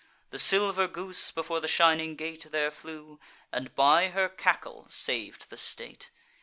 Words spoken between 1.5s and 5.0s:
the shining gate There flew, and, by her cackle,